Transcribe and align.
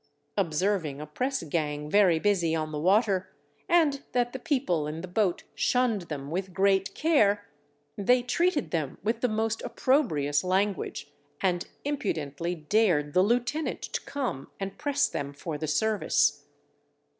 Observing 0.35 0.99
a 0.99 1.05
press 1.05 1.43
gang 1.43 1.87
very 1.87 2.17
busy 2.17 2.55
on 2.55 2.71
the 2.71 2.79
water, 2.79 3.29
and 3.69 4.01
that 4.13 4.33
the 4.33 4.39
people 4.39 4.87
in 4.87 5.01
the 5.01 5.07
boat 5.07 5.43
shunned 5.53 6.01
them 6.09 6.31
with 6.31 6.55
great 6.55 6.95
care, 6.95 7.47
they 7.95 8.23
treated 8.23 8.71
them 8.71 8.97
with 9.03 9.21
the 9.21 9.27
most 9.29 9.61
opprobrious 9.61 10.43
language, 10.43 11.13
and 11.39 11.67
impudently 11.85 12.55
dared 12.55 13.13
the 13.13 13.21
lieutenant 13.21 13.83
to 13.83 14.01
come 14.01 14.49
and 14.59 14.79
press 14.79 15.07
them 15.07 15.33
for 15.33 15.55
the 15.59 15.67
service. 15.67 16.45